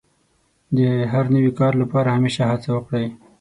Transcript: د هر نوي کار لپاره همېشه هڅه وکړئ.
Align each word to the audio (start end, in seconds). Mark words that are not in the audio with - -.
د 0.77 0.79
هر 1.11 1.25
نوي 1.35 1.51
کار 1.59 1.73
لپاره 1.81 2.09
همېشه 2.15 2.41
هڅه 2.51 2.69
وکړئ. 2.73 3.07